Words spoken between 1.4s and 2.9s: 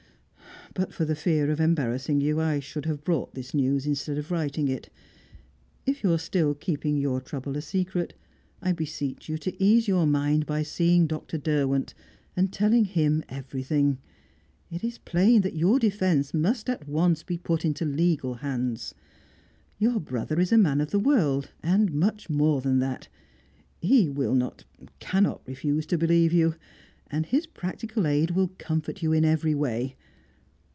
of embarrassing you, I should